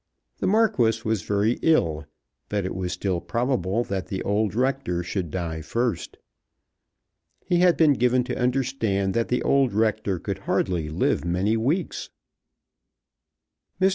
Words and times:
The 0.39 0.47
Marquis 0.47 1.03
was 1.05 1.21
very 1.21 1.59
ill; 1.61 2.07
but 2.49 2.65
it 2.65 2.73
was 2.73 2.91
still 2.91 3.21
probable 3.21 3.83
that 3.83 4.07
the 4.07 4.23
old 4.23 4.55
rector 4.55 5.03
should 5.03 5.29
die 5.29 5.61
first. 5.61 6.17
He 7.45 7.59
had 7.59 7.77
been 7.77 7.93
given 7.93 8.23
to 8.23 8.35
understand 8.35 9.13
that 9.13 9.27
the 9.27 9.43
old 9.43 9.73
rector 9.73 10.17
could 10.17 10.39
hardly 10.49 10.89
live 10.89 11.23
many 11.23 11.55
weeks. 11.55 12.09
Mr. 13.79 13.89